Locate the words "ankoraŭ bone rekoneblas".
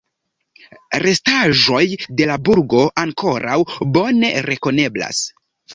3.05-5.27